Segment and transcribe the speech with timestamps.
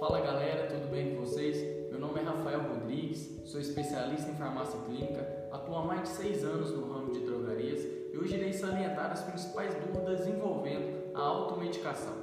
[0.00, 1.90] Fala galera, tudo bem com vocês?
[1.90, 6.42] Meu nome é Rafael Rodrigues, sou especialista em farmácia clínica, atuo há mais de seis
[6.42, 12.14] anos no ramo de drogarias e hoje irei salientar as principais dúvidas envolvendo a automedicação.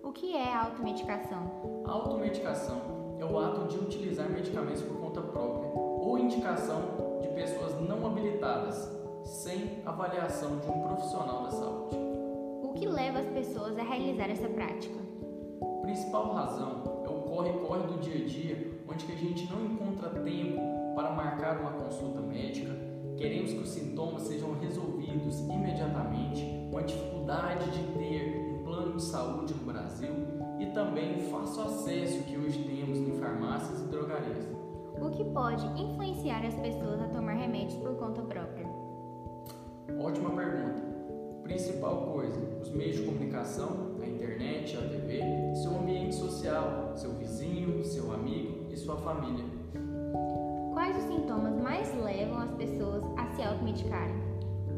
[0.00, 1.82] O que é a automedicação?
[1.84, 7.74] A automedicação é o ato de utilizar medicamentos por conta própria ou indicação de pessoas
[7.80, 11.96] não habilitadas, sem avaliação de um profissional da saúde.
[12.62, 15.00] O que leva as pessoas a realizar essa prática?
[15.60, 16.97] A principal razão
[17.38, 20.60] corre-corre do dia a dia, onde que a gente não encontra tempo
[20.96, 22.74] para marcar uma consulta médica,
[23.16, 29.54] queremos que os sintomas sejam resolvidos imediatamente, uma dificuldade de ter um plano de saúde
[29.54, 30.10] no Brasil
[30.58, 34.44] e também o fácil acesso que hoje temos em farmácias e drogarias.
[35.00, 38.66] O que pode influenciar as pessoas a tomar remédios por conta própria?
[40.00, 40.82] Ótima pergunta.
[41.44, 45.22] Principal coisa, os meios de comunicação, a internet, a TV,
[45.54, 46.47] seu ambiente social,
[49.08, 49.46] família.
[50.74, 54.14] Quais os sintomas mais levam as pessoas a se automedicarem?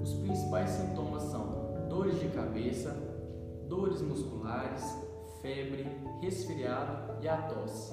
[0.01, 2.93] Os principais sintomas são dores de cabeça,
[3.69, 4.85] dores musculares,
[5.43, 5.85] febre,
[6.21, 7.93] resfriado e a tosse.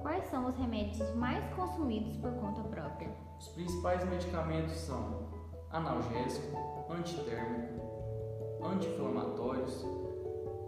[0.00, 3.10] Quais são os remédios mais consumidos por conta própria?
[3.38, 5.28] Os principais medicamentos são
[5.70, 6.56] analgésico,
[6.88, 7.82] antitérmico,
[8.64, 9.84] anti-inflamatórios,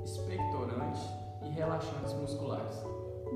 [0.05, 1.03] expectorantes
[1.43, 2.85] e relaxantes musculares.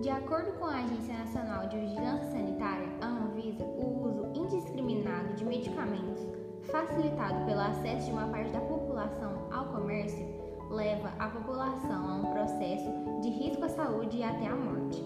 [0.00, 5.44] De acordo com a Agência Nacional de Vigilância Sanitária, a Anvisa, o uso indiscriminado de
[5.44, 6.26] medicamentos,
[6.62, 10.26] facilitado pelo acesso de uma parte da população ao comércio,
[10.70, 12.90] leva a população a um processo
[13.20, 15.04] de risco à saúde e até à morte.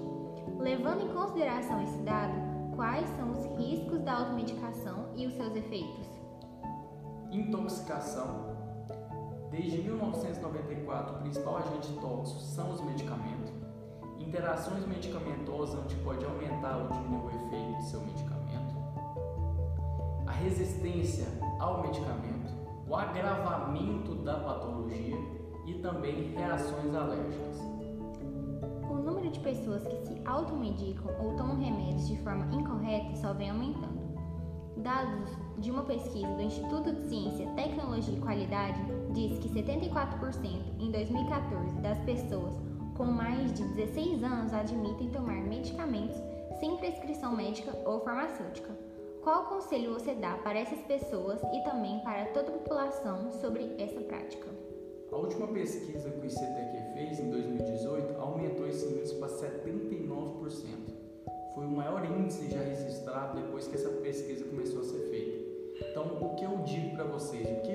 [0.59, 2.35] Levando em consideração esse dado,
[2.77, 6.07] quais são os riscos da automedicação e os seus efeitos?
[7.33, 8.57] Intoxicação.
[9.51, 13.56] Desde 1994, o principal agente tóxico são os medicamentos.
[14.27, 18.75] Interações medicamentosas, onde pode aumentar ou diminuir o efeito de seu medicamento.
[20.27, 21.29] A resistência
[21.61, 22.53] ao medicamento,
[22.89, 25.17] o agravamento da patologia
[25.65, 27.61] e também reações alérgicas.
[28.91, 33.51] O número de pessoas que se automedicam ou tomam remédios de forma incorreta só vem
[33.51, 34.07] aumentando.
[34.79, 38.81] Dados de uma pesquisa do Instituto de Ciência, Tecnologia e Qualidade
[39.13, 42.55] diz que 74% em 2014 das pessoas
[42.97, 46.17] com mais de 16 anos admitem tomar medicamentos
[46.59, 48.71] sem prescrição médica ou farmacêutica.
[49.23, 54.01] Qual conselho você dá para essas pessoas e também para toda a população sobre essa
[54.01, 54.47] prática?
[55.13, 60.97] A última pesquisa que o ICTQ fez em 2018 aumentou esse índice para 79%.
[61.55, 65.47] Foi o maior índice já registrado depois que essa pesquisa começou a ser feita.
[65.91, 67.73] Então, o que eu digo para vocês, o que